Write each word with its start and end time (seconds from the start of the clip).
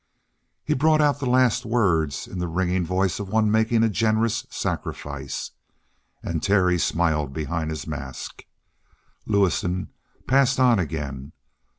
He 0.63 0.73
brought 0.73 0.99
out 0.99 1.19
the 1.19 1.29
last 1.29 1.63
words 1.63 2.25
in 2.27 2.39
the 2.39 2.47
ringing 2.47 2.83
voice 2.83 3.19
of 3.19 3.29
one 3.29 3.51
making 3.51 3.83
a 3.83 3.87
generous 3.89 4.47
sacrifice, 4.49 5.51
and 6.23 6.41
Terry 6.41 6.79
smiled 6.79 7.33
behind 7.33 7.69
his 7.69 7.85
mask. 7.85 8.43
Lewison 9.27 9.89
passed 10.27 10.59
on 10.59 10.79
again. 10.79 11.33